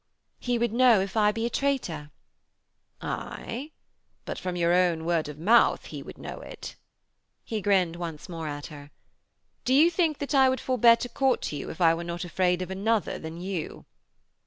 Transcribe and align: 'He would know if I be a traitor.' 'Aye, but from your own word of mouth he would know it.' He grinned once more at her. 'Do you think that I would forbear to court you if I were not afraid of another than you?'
'He 0.39 0.57
would 0.57 0.73
know 0.73 0.99
if 0.99 1.15
I 1.15 1.31
be 1.31 1.45
a 1.45 1.49
traitor.' 1.51 2.09
'Aye, 3.03 3.69
but 4.25 4.39
from 4.39 4.55
your 4.55 4.73
own 4.73 5.05
word 5.05 5.29
of 5.29 5.37
mouth 5.37 5.85
he 5.85 6.01
would 6.01 6.17
know 6.17 6.39
it.' 6.39 6.75
He 7.43 7.61
grinned 7.61 7.97
once 7.97 8.27
more 8.27 8.47
at 8.47 8.65
her. 8.73 8.89
'Do 9.63 9.75
you 9.75 9.91
think 9.91 10.17
that 10.17 10.33
I 10.33 10.49
would 10.49 10.59
forbear 10.59 10.95
to 10.95 11.07
court 11.09 11.51
you 11.53 11.69
if 11.69 11.79
I 11.79 11.93
were 11.93 12.03
not 12.03 12.25
afraid 12.25 12.63
of 12.63 12.71
another 12.71 13.19
than 13.19 13.41
you?' 13.41 13.85